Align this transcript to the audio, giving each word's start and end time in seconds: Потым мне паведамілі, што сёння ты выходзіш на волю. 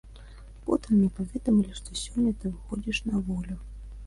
Потым 0.69 0.95
мне 0.99 1.09
паведамілі, 1.17 1.75
што 1.81 1.99
сёння 2.05 2.31
ты 2.39 2.53
выходзіш 2.55 3.05
на 3.13 3.23
волю. 3.31 3.61